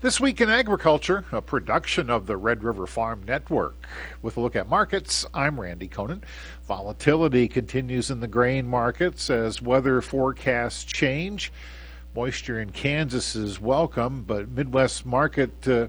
[0.00, 3.74] This week in agriculture, a production of the Red River Farm Network.
[4.22, 6.22] With a look at markets, I'm Randy Koenen.
[6.68, 11.52] Volatility continues in the grain markets as weather forecasts change.
[12.14, 15.88] Moisture in Kansas is welcome, but Midwest market uh,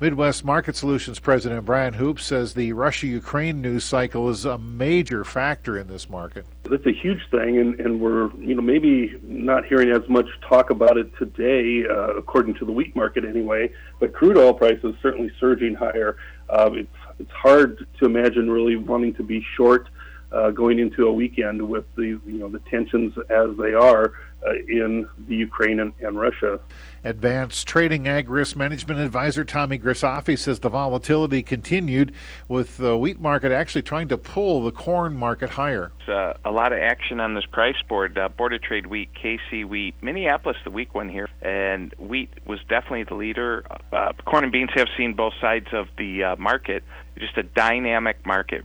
[0.00, 5.22] Midwest Market Solutions President Brian Hoops says the Russia Ukraine news cycle is a major
[5.22, 6.44] factor in this market.
[6.68, 10.70] That's a huge thing, and, and we're you know maybe not hearing as much talk
[10.70, 13.70] about it today, uh, according to the wheat market anyway.
[14.00, 16.16] But crude oil prices certainly surging higher.
[16.48, 16.88] Uh, it's
[17.20, 19.88] it's hard to imagine really wanting to be short
[20.34, 24.12] uh, going into a weekend with the you know the tensions as they are
[24.46, 26.60] uh, in the Ukraine and, and, Russia.
[27.02, 32.12] Advanced Trading Ag Risk Management Advisor Tommy Grisafi says the volatility continued
[32.48, 35.92] with the wheat market actually trying to pull the corn market higher.
[36.06, 38.18] Uh, a lot of action on this price board.
[38.18, 42.58] Uh, Board of Trade wheat, KC wheat, Minneapolis the weak one here, and wheat was
[42.68, 43.64] definitely the leader.
[43.92, 46.82] Uh, corn and beans have seen both sides of the uh, market.
[47.16, 48.64] Just a dynamic market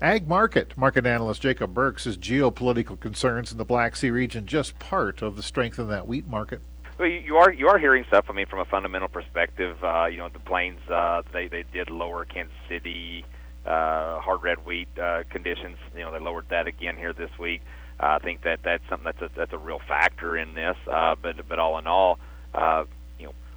[0.00, 0.76] Ag Market.
[0.76, 5.36] Market analyst Jacob Burke says geopolitical concerns in the Black Sea region just part of
[5.36, 6.60] the strength of that wheat market.
[6.98, 8.26] Well, you are you are hearing stuff.
[8.28, 11.90] I mean, from a fundamental perspective, uh, you know, the plains uh, they they did
[11.90, 13.24] lower Kansas City
[13.66, 15.76] uh, hard red wheat uh, conditions.
[15.96, 17.62] You know, they lowered that again here this week.
[17.98, 20.76] Uh, I think that that's something that's a, that's a real factor in this.
[20.90, 22.18] Uh, but but all in all,
[22.54, 22.84] uh,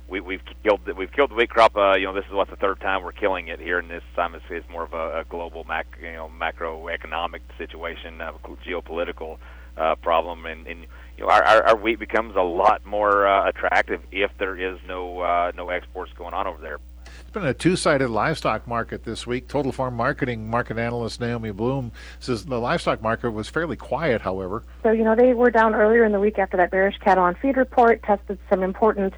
[0.10, 1.76] we, we've killed the, we've killed the wheat crop.
[1.76, 4.04] Uh, you know, this is what the third time we're killing it here, and this
[4.16, 8.32] time it's, it's more of a, a global mac, you know, macroeconomic situation, uh,
[8.66, 9.38] geopolitical
[9.78, 10.86] uh, problem, and, and
[11.18, 14.80] you know, our, our, our wheat becomes a lot more uh, attractive if there is
[14.88, 16.80] no uh, no exports going on over there.
[17.22, 19.48] It's been a two-sided livestock market this week.
[19.48, 24.64] Total Farm Marketing market analyst Naomi Blohm says the livestock market was fairly quiet, however.
[24.84, 27.36] So you know they were down earlier in the week after that bearish cattle on
[27.36, 29.14] feed report tested some important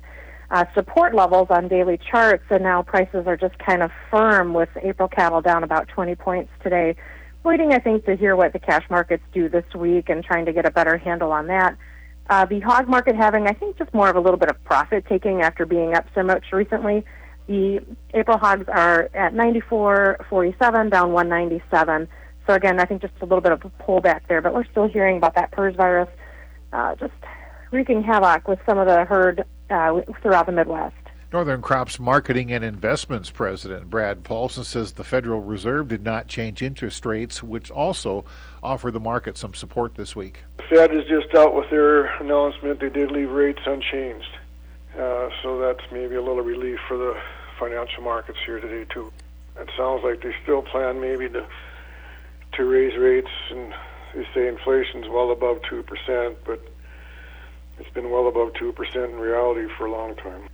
[0.52, 4.70] uh, support levels on daily charts, and now prices are just kind of firm with
[4.82, 6.96] April cattle down about 20 points today.
[7.44, 10.54] Waiting, I think, to hear what the cash markets do this week and trying to
[10.54, 11.78] get a better handle on that.
[12.30, 15.06] Uh, the hog market having, I think, just more of a little bit of profit
[15.08, 17.04] taking after being up so much recently.
[17.48, 17.80] The
[18.14, 22.08] April hogs are at 94.47, down 197.
[22.46, 24.88] So again, I think just a little bit of a pullback there, but we're still
[24.88, 26.10] hearing about that PRRS virus
[26.74, 27.14] uh, just
[27.72, 30.96] wreaking havoc with some of the herd uh, throughout the Midwest.
[31.32, 36.64] Northern Crops Marketing and Investments President Brad Paulson says the Federal Reserve did not change
[36.64, 38.26] interest rates, which also
[38.64, 40.44] offer the market some support this week.
[40.70, 42.80] Fed is just out with their announcement.
[42.80, 44.38] They did leave rates unchanged.
[44.98, 47.16] Uh, so that's maybe a little relief for the
[47.60, 49.12] financial markets here today, too.
[49.60, 51.46] It sounds like they still plan maybe to
[52.54, 53.74] to raise rates, and
[54.16, 56.60] they say inflation's well above 2%, but
[57.80, 60.50] it's been well above 2% in reality for a long time.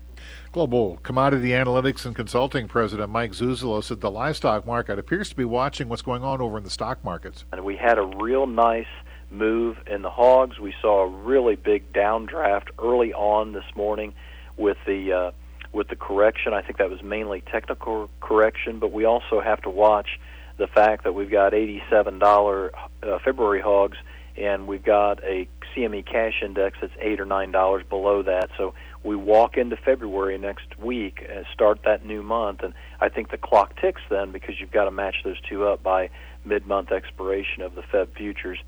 [0.51, 5.43] Global Commodity Analytics and Consulting President Mike Zuzolo said the livestock market appears to be
[5.43, 7.43] watching what's going on over in the stock markets.
[7.51, 8.87] And we had a real nice
[9.29, 10.57] move in the hogs.
[10.59, 14.13] We saw a really big downdraft early on this morning
[14.55, 15.31] with the uh,
[15.73, 16.53] with the correction.
[16.53, 20.19] I think that was mainly technical correction, but we also have to watch
[20.57, 22.69] the fact that we've got $87
[23.03, 23.97] uh, February hogs
[24.37, 28.49] and we've got a CME cash index that's eight or nine dollars below that.
[28.57, 28.73] So
[29.03, 33.37] we walk into February next week and start that new month, and I think the
[33.37, 36.09] clock ticks then because you've got to match those two up by
[36.43, 38.59] mid-month expiration of the Fed futures.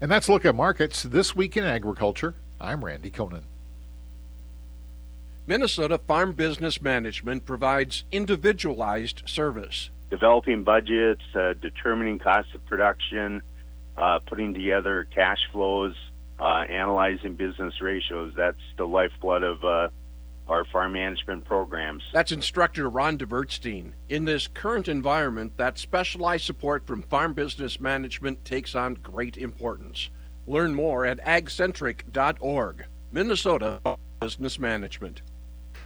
[0.00, 2.34] And that's a look at markets this week in agriculture.
[2.60, 3.42] I'm Randy Koenen.
[5.46, 9.90] Minnesota Farm Business Management provides individualized service.
[10.10, 13.42] Developing budgets, uh, determining cost of production,
[13.96, 15.94] uh, putting together cash flows,
[16.38, 18.32] uh, analyzing business ratios.
[18.36, 19.88] That's the lifeblood of uh,
[20.48, 22.02] our farm management programs.
[22.12, 23.92] That's instructor Ron DeBertstein.
[24.08, 30.10] In this current environment, that specialized support from farm business management takes on great importance.
[30.46, 32.84] Learn more at agcentric.org.
[33.12, 33.80] Minnesota
[34.20, 35.22] Business Management.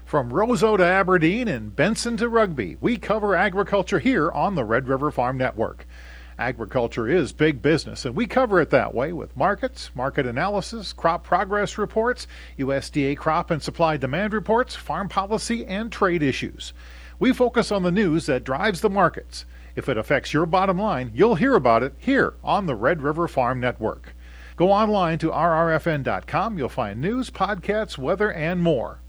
[0.05, 4.89] From Roseau to Aberdeen and Benson to Rugby, we cover agriculture here on the Red
[4.89, 5.87] River Farm Network.
[6.39, 11.25] Agriculture is big business, and we cover it that way with markets, market analysis, crop
[11.25, 16.73] progress reports, USDA crop and supply demand reports, farm policy, and trade issues.
[17.19, 19.47] We focus on the news that drives the markets.
[19.75, 23.27] If it affects your bottom line, you'll hear about it here on the Red River
[23.27, 24.15] Farm Network.
[24.55, 26.57] Go online to rrfn.com.
[26.57, 29.01] You'll find news, podcasts, weather, and more.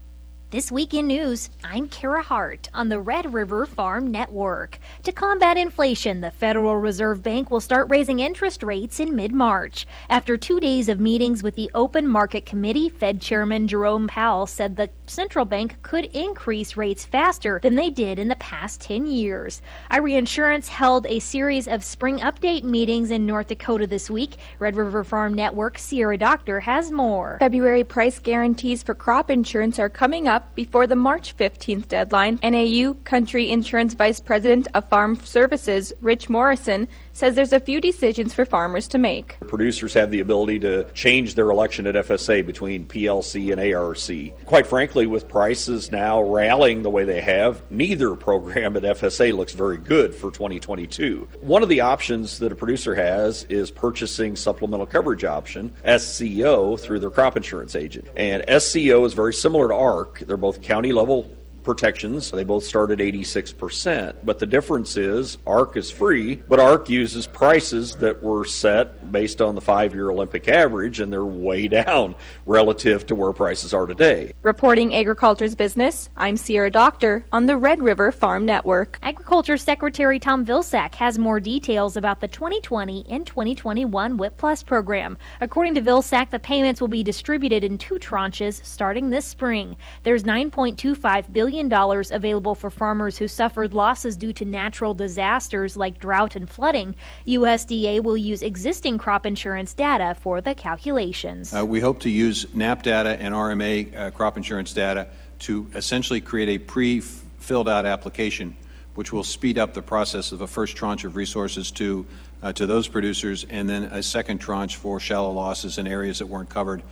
[0.50, 4.80] This Week in News, I'm Kara Hart on the Red River Farm Network.
[5.04, 9.86] To combat inflation, the Federal Reserve Bank will start raising interest rates in mid March.
[10.08, 14.74] After two days of meetings with the Open Market Committee, Fed Chairman Jerome Powell said
[14.74, 19.62] the central bank could increase rates faster than they did in the past 10 years.
[19.88, 24.34] Ira Insurance held a series of spring update meetings in North Dakota this week.
[24.58, 27.36] Red River Farm Network Sierra Doctor has more.
[27.38, 32.38] February price guarantees for crop insurance are coming up up before the March 15th deadline.
[32.42, 38.34] NAU Country Insurance Vice President of Farm Services, Rich Morrison, says there's a few decisions
[38.34, 39.38] for farmers to make.
[39.40, 44.46] Producers have the ability to change their election at FSA between PLC and ARC.
[44.46, 49.52] Quite frankly, with prices now rallying the way they have, neither program at FSA looks
[49.52, 51.28] very good for 2022.
[51.40, 57.00] One of the options that a producer has is purchasing supplemental coverage option, SCO, through
[57.00, 58.08] their crop insurance agent.
[58.16, 60.20] And SCO is very similar to ARC.
[60.20, 61.30] They're both county level
[61.62, 62.30] protections.
[62.30, 64.16] They both start at 86%.
[64.24, 69.40] But the difference is ARC is free, but ARC uses prices that were set based
[69.40, 72.14] on the five year Olympic average, and they're way down
[72.46, 74.32] relative to where prices are today.
[74.42, 78.98] Reporting Agriculture's Business, I'm Sierra Doctor on the Red River Farm Network.
[79.02, 85.18] Agriculture Secretary Tom Vilsack has more details about the 2020 and 2021 WHIP Plus program.
[85.40, 89.76] According to Vilsack, the payments will be distributed in two tranches starting this spring.
[90.02, 91.72] There's 9.25 billion billion
[92.12, 96.94] available for farmers who suffered losses due to natural disasters like drought and flooding.
[97.26, 101.52] USDA will use existing crop insurance data for the calculations.
[101.52, 105.08] Uh, we hope to use NAP data and RMA uh, crop insurance data
[105.40, 108.56] to essentially create a pre filled out application
[108.94, 112.04] which will speed up the process of a first tranche of resources to
[112.42, 116.26] uh, to those producers, and then a second tranche for shallow losses in areas that
[116.26, 116.82] weren't covered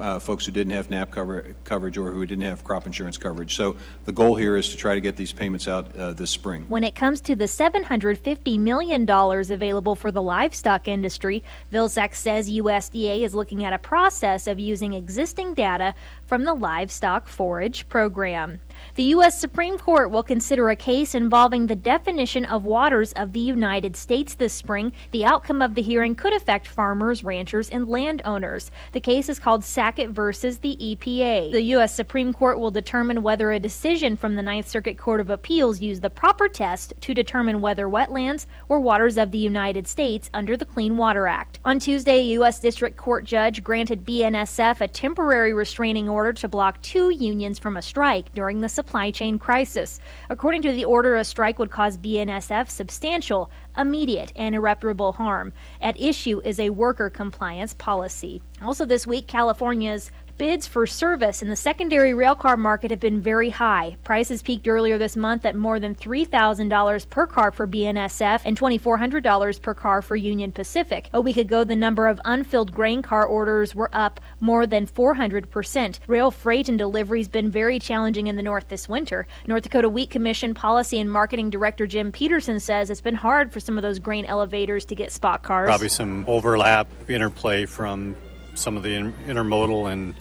[0.00, 3.56] uh, folks who didn't have NAP cover, coverage or who didn't have crop insurance coverage.
[3.56, 6.64] So the goal here is to try to get these payments out uh, this spring.
[6.68, 11.42] When it comes to the $750 million available for the livestock industry,
[11.72, 15.94] Vilsack says USDA is looking at a process of using existing data
[16.26, 18.60] from the livestock forage program.
[18.98, 19.38] The U.S.
[19.38, 24.34] Supreme Court will consider a case involving the definition of waters of the United States
[24.34, 24.92] this spring.
[25.12, 28.72] The outcome of the hearing could affect farmers, ranchers, and landowners.
[28.90, 31.52] The case is called Sackett versus the EPA.
[31.52, 31.94] The U.S.
[31.94, 36.02] Supreme Court will determine whether a decision from the Ninth Circuit Court of Appeals used
[36.02, 40.66] the proper test to determine whether wetlands or waters of the United States under the
[40.66, 41.60] Clean Water Act.
[41.64, 42.58] On Tuesday, a U.S.
[42.58, 47.82] District Court judge granted BNSF a temporary restraining order to block two unions from a
[47.82, 50.00] strike during the supply chain crisis.
[50.30, 55.52] According to the order, a strike would cause BNSF substantial, immediate, and irreparable harm.
[55.80, 58.42] At issue is a worker compliance policy.
[58.62, 63.50] Also, this week, California's Bids for service in the secondary railcar market have been very
[63.50, 63.96] high.
[64.04, 69.60] Prices peaked earlier this month at more than $3,000 per car for BNSF and $2,400
[69.60, 71.10] per car for Union Pacific.
[71.12, 75.98] A week ago, the number of unfilled grain car orders were up more than 400%.
[76.06, 79.26] Rail freight and delivery has been very challenging in the north this winter.
[79.48, 83.58] North Dakota Wheat Commission Policy and Marketing Director Jim Peterson says it's been hard for
[83.58, 85.66] some of those grain elevators to get spot cars.
[85.66, 88.14] Probably some overlap, interplay from
[88.58, 90.14] some of the intermodal and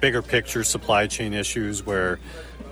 [0.00, 2.18] bigger picture supply chain issues where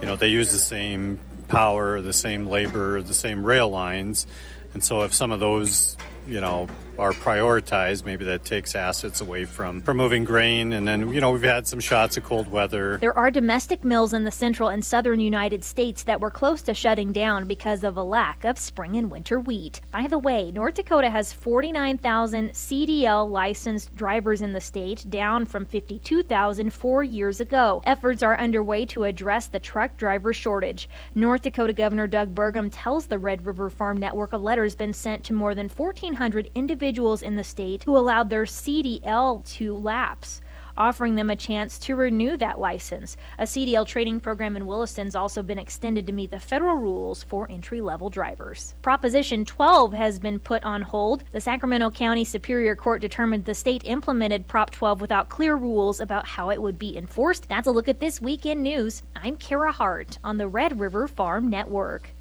[0.00, 4.26] you know they use the same power, the same labor, the same rail lines,
[4.74, 5.96] and so if some of those
[6.26, 10.72] you know are prioritized, maybe that takes assets away from, moving grain.
[10.72, 12.96] And then, you know, we've had some shots of cold weather.
[12.98, 16.74] There are domestic mills in the central and southern United States that were close to
[16.74, 19.80] shutting down because of a lack of spring and winter wheat.
[19.92, 25.64] By the way, North Dakota has 49,000 CDL licensed drivers in the state, down from
[25.64, 27.82] 52,000 four years ago.
[27.84, 30.88] Efforts are underway to address the truck driver shortage.
[31.14, 34.92] North Dakota Governor Doug Burgum tells the Red River Farm Network a letter has been
[34.92, 39.76] sent to more than 1,400 individuals individuals in the state who allowed their CDL to
[39.76, 40.40] lapse
[40.78, 43.18] offering them a chance to renew that license.
[43.38, 47.46] A CDL training program in Williston's also been extended to meet the federal rules for
[47.50, 48.74] entry level drivers.
[48.80, 51.22] Proposition 12 has been put on hold.
[51.32, 56.26] The Sacramento County Superior Court determined the state implemented Prop 12 without clear rules about
[56.26, 57.46] how it would be enforced.
[57.46, 59.02] That's a look at this weekend news.
[59.14, 62.14] I'm Kara Hart on the Red River Farm Network.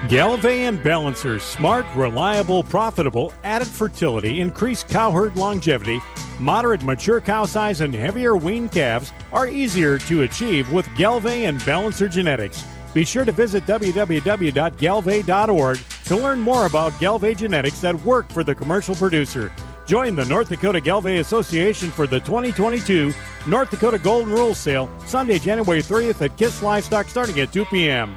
[0.00, 6.00] And Balancer, smart, reliable, profitable, added fertility, increased cow herd longevity,
[6.38, 12.08] moderate mature cow size, and heavier weaned calves are easier to achieve with and Balancer
[12.08, 12.64] genetics.
[12.94, 18.54] Be sure to visit www.gelbvieh.org to learn more about Gelbvieh genetics that work for the
[18.54, 19.52] commercial producer.
[19.86, 23.12] Join the North Dakota Gelbvieh Association for the 2022
[23.46, 28.16] North Dakota Golden Rule Sale, Sunday, January 30th at Kist Livestock starting at 2 p.m.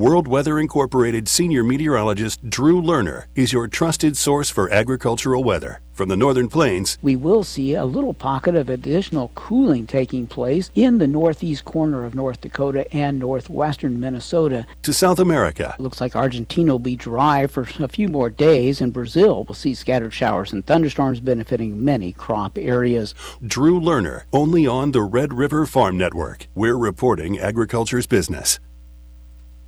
[0.00, 5.82] World Weather Incorporated senior meteorologist Drew Lerner is your trusted source for agricultural weather.
[5.92, 10.70] From the northern plains, we will see a little pocket of additional cooling taking place
[10.74, 14.64] in the northeast corner of North Dakota and northwestern Minnesota.
[14.84, 15.76] To South America.
[15.78, 19.74] Looks like Argentina will be dry for a few more days, and Brazil will see
[19.74, 23.14] scattered showers and thunderstorms benefiting many crop areas.
[23.46, 26.46] Drew Lerner, only on the Red River Farm Network.
[26.54, 28.58] We're reporting agriculture's business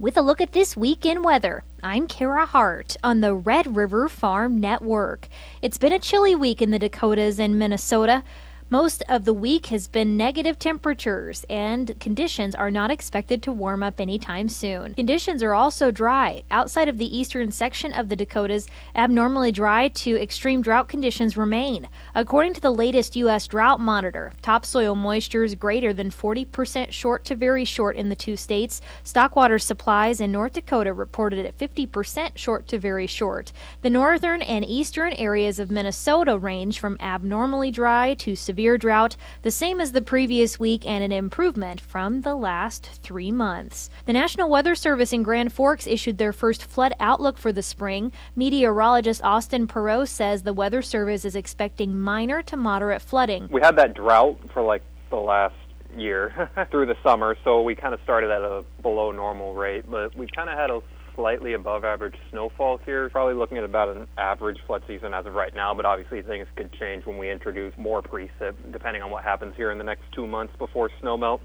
[0.02, 1.62] with a look at this week in weather.
[1.80, 5.28] I'm Kara Hart on the Red River Farm Network.
[5.62, 8.24] It's been a chilly week in the Dakotas and Minnesota.
[8.72, 13.82] Most of the week has been negative temperatures, and conditions are not expected to warm
[13.82, 14.94] up anytime soon.
[14.94, 16.42] Conditions are also dry.
[16.50, 21.86] Outside of the eastern section of the Dakotas, abnormally dry to extreme drought conditions remain.
[22.14, 23.46] According to the latest U.S.
[23.46, 28.38] Drought Monitor, topsoil moisture is greater than 40% short to very short in the two
[28.38, 28.80] states.
[29.04, 33.52] Stockwater supplies in North Dakota reported at 50% short to very short.
[33.82, 39.16] The northern and eastern areas of Minnesota range from abnormally dry to severe severe drought,
[39.42, 43.90] the same as the previous week and an improvement from the last three months.
[44.06, 48.12] The National Weather Service in Grand Forks issued their first flood outlook for the spring.
[48.36, 53.48] Meteorologist Austin Perot says the Weather Service is expecting minor to moderate flooding.
[53.50, 55.56] We had that drought for like the last
[55.96, 60.16] year through the summer, so we kind of started at a below normal rate, but
[60.16, 60.80] we kind of had a
[61.14, 63.08] slightly above average snowfall here.
[63.10, 66.46] Probably looking at about an average flood season as of right now, but obviously things
[66.56, 70.02] could change when we introduce more precip, depending on what happens here in the next
[70.12, 71.40] two months before snowmelt.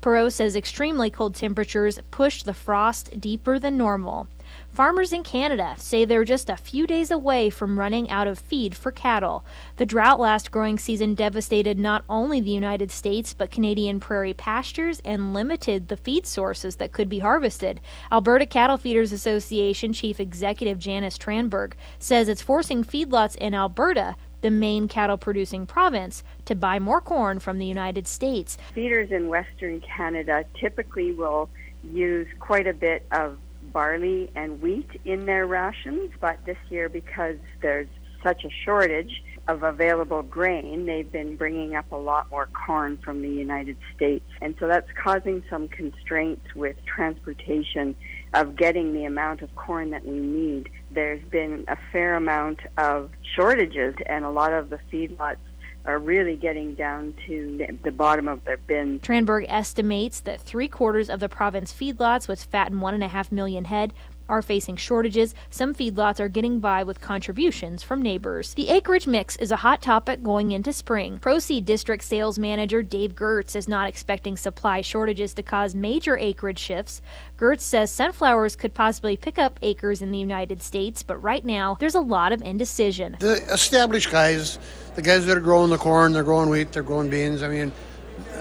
[0.00, 4.28] Perot says extremely cold temperatures push the frost deeper than normal.
[4.70, 8.74] Farmers in Canada say they're just a few days away from running out of feed
[8.74, 9.44] for cattle.
[9.76, 15.00] The drought last growing season devastated not only the United States but Canadian prairie pastures
[15.04, 17.80] and limited the feed sources that could be harvested.
[18.10, 24.50] Alberta Cattle Feeders Association Chief Executive Janice Tranberg says it's forcing feedlots in Alberta the
[24.50, 28.58] main cattle producing province, to buy more corn from the United States.
[28.74, 31.48] Feeders in Western Canada typically will
[31.82, 33.38] use quite a bit of
[33.72, 37.88] barley and wheat in their rations, but this year, because there's
[38.22, 43.22] such a shortage of available grain, they've been bringing up a lot more corn from
[43.22, 44.24] the United States.
[44.40, 47.96] And so that's causing some constraints with transportation
[48.34, 50.70] of getting the amount of corn that we need.
[50.92, 55.38] There's been a fair amount of shortages, and a lot of the feedlots
[55.84, 59.00] are really getting down to the bottom of their bin.
[59.00, 63.32] Tranberg estimates that three quarters of the province feedlots with fattened one and a half
[63.32, 63.92] million head
[64.28, 65.34] are facing shortages.
[65.50, 68.54] Some feedlots are getting by with contributions from neighbors.
[68.54, 71.18] The acreage mix is a hot topic going into spring.
[71.18, 76.58] Proseed District Sales Manager Dave Gertz is not expecting supply shortages to cause major acreage
[76.58, 77.02] shifts.
[77.38, 81.76] Gertz says sunflowers could possibly pick up acres in the United States, but right now
[81.80, 83.16] there's a lot of indecision.
[83.20, 84.58] The established guys,
[84.94, 87.72] the guys that are growing the corn, they're growing wheat, they're growing beans, I mean,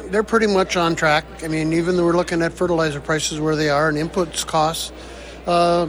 [0.06, 1.26] they're pretty much on track.
[1.44, 4.92] I mean, even though we're looking at fertilizer prices where they are and inputs costs,
[5.48, 5.88] uh,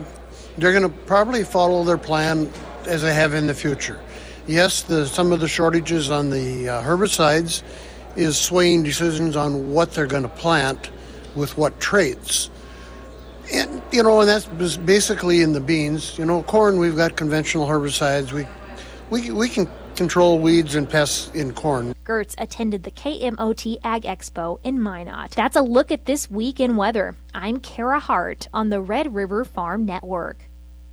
[0.58, 2.50] they're going to probably follow their plan
[2.86, 4.00] as they have in the future.
[4.46, 7.62] Yes, the, some of the shortages on the uh, herbicides
[8.16, 10.90] is swaying decisions on what they're going to plant
[11.34, 12.50] with what traits.
[13.52, 16.18] And, you know, and that's basically in the beans.
[16.18, 18.32] You know, corn, we've got conventional herbicides.
[18.32, 18.46] We,
[19.10, 21.94] we, we can control weeds and pests in corn.
[22.04, 25.32] Gertz attended the KMOT Ag Expo in Minot.
[25.32, 27.16] That's a look at this week in weather.
[27.34, 30.44] I'm Kara Hart on the Red River Farm Network.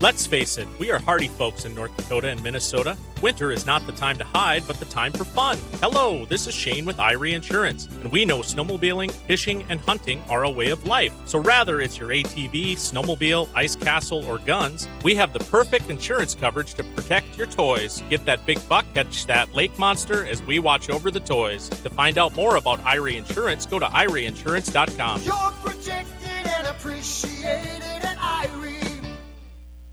[0.01, 2.95] Let's face it, we are hardy folks in North Dakota and Minnesota.
[3.21, 5.57] Winter is not the time to hide, but the time for fun.
[5.81, 10.45] Hello, this is Shane with Irie Insurance, and we know snowmobiling, fishing, and hunting are
[10.45, 11.13] a way of life.
[11.25, 16.33] So rather it's your ATV, snowmobile, ice castle, or guns, we have the perfect insurance
[16.33, 18.01] coverage to protect your toys.
[18.09, 21.67] Get that big buck, catch that lake monster as we watch over the toys.
[21.67, 25.23] To find out more about Irie Insurance, go to IrieInsurance.com.
[25.23, 27.98] You're protected and appreciated.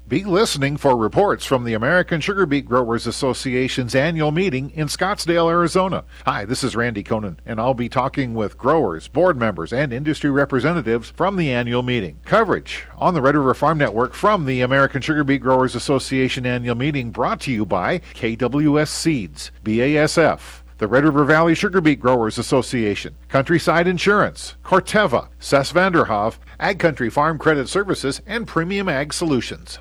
[0.09, 5.51] Be listening for reports from the American Sugar Beet Growers Association's annual meeting in Scottsdale,
[5.51, 6.05] Arizona.
[6.25, 10.31] Hi, this is Randy Koenen, and I'll be talking with growers, board members, and industry
[10.31, 12.21] representatives from the annual meeting.
[12.25, 16.77] Coverage on the Red River Farm Network from the American Sugar Beet Growers Association annual
[16.77, 22.39] meeting brought to you by KWS Seeds, BASF, the Red River Valley Sugar Beet Growers
[22.39, 29.81] Association, Countryside Insurance, Corteva, Cess Vanderhoff, Ag Country Farm Credit Services, and Premium Ag Solutions.